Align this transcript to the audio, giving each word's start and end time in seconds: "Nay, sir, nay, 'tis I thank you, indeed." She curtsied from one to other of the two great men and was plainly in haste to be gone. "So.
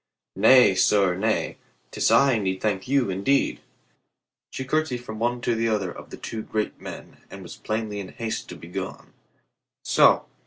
"Nay, 0.35 0.73
sir, 0.73 1.15
nay, 1.15 1.57
'tis 1.91 2.09
I 2.09 2.57
thank 2.59 2.87
you, 2.87 3.11
indeed." 3.11 3.61
She 4.49 4.65
curtsied 4.65 5.03
from 5.03 5.19
one 5.19 5.41
to 5.41 5.67
other 5.69 5.91
of 5.91 6.09
the 6.09 6.17
two 6.17 6.41
great 6.41 6.81
men 6.81 7.17
and 7.29 7.43
was 7.43 7.57
plainly 7.57 7.99
in 7.99 8.07
haste 8.09 8.49
to 8.49 8.55
be 8.55 8.67
gone. 8.69 9.13
"So. 9.83 10.25